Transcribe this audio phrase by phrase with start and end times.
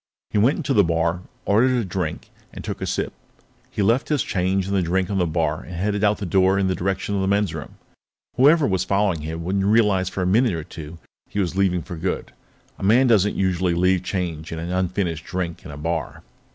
[0.31, 3.13] He went into the bar, ordered a drink, and took a sip.
[3.69, 6.57] He left his change and the drink on the bar and headed out the door
[6.57, 7.75] in the direction of the men's room.
[8.35, 10.93] Whoever was following him wouldn't realize for a minute or two
[11.25, 12.33] that he was leaving for good.
[12.79, 16.23] A man doesn't usually leave change and an unfinished drink in a bar.